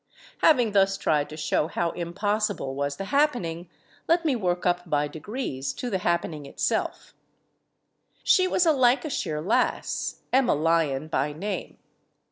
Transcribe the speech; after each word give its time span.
Having 0.39 0.71
thus 0.71 0.97
tried 0.97 1.29
to 1.29 1.37
show 1.37 1.67
how 1.67 1.91
impossible 1.91 2.73
was 2.73 2.95
the 2.95 3.03
LADY 3.03 3.09
HAMILTON 3.11 3.41
251 3.43 3.61
happening, 3.61 3.69
let 4.07 4.25
me 4.25 4.35
work 4.35 4.65
up 4.65 4.89
by 4.89 5.07
degrees 5.07 5.73
to 5.73 5.91
the 5.91 5.99
happen 5.99 6.33
ing 6.33 6.47
itself. 6.47 7.13
She 8.23 8.47
was 8.47 8.65
a 8.65 8.71
Lancashire 8.73 9.41
lass, 9.41 10.21
Emma 10.33 10.55
Lyon 10.55 11.07
by 11.07 11.33
name. 11.33 11.77